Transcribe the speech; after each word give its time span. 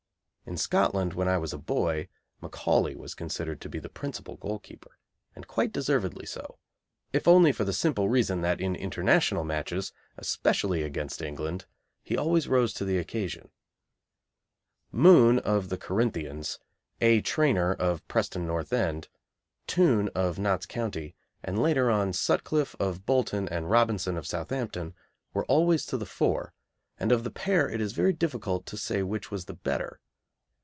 In 0.43 0.57
Scotland, 0.57 1.13
when 1.13 1.29
I 1.29 1.37
was 1.37 1.53
a 1.53 1.57
boy, 1.57 2.09
Macaulay 2.41 2.93
was 2.93 3.13
considered 3.15 3.61
to 3.61 3.69
be 3.69 3.79
the 3.79 3.87
principal 3.87 4.35
goalkeeper, 4.35 4.97
and 5.33 5.47
quite 5.47 5.71
deservedly 5.71 6.25
so, 6.25 6.57
if 7.13 7.25
only 7.25 7.53
for 7.53 7.63
the 7.63 7.71
simple 7.71 8.09
reason 8.09 8.41
that 8.41 8.59
in 8.59 8.75
International 8.75 9.45
matches, 9.45 9.93
especially 10.17 10.81
against 10.83 11.21
England, 11.21 11.67
he 12.03 12.17
always 12.17 12.49
rose 12.49 12.73
to 12.73 12.83
the 12.85 12.97
occasion. 12.97 13.49
Moon, 14.91 15.39
of 15.39 15.69
the 15.69 15.77
Corinthians; 15.77 16.59
A. 16.99 17.21
Trainor, 17.21 17.73
of 17.73 18.05
Preston 18.09 18.45
North 18.45 18.73
End; 18.73 19.07
Toone, 19.67 20.09
of 20.13 20.37
Notts 20.37 20.65
County; 20.65 21.15
and, 21.43 21.61
later 21.61 21.89
on, 21.89 22.11
Sutcliffe, 22.11 22.75
of 22.77 23.05
Bolton, 23.05 23.47
and 23.47 23.69
Robinson, 23.69 24.17
of 24.17 24.27
Southampton, 24.27 24.95
were 25.33 25.45
always 25.45 25.85
to 25.85 25.97
the 25.97 26.05
fore, 26.05 26.51
and 26.99 27.13
of 27.13 27.23
the 27.23 27.31
pair 27.31 27.69
it 27.69 27.79
is 27.79 27.93
very 27.93 28.11
difficult 28.11 28.65
to 28.65 28.75
say 28.75 29.01
which 29.01 29.31
was 29.31 29.45
the 29.45 29.53
better. 29.53 30.01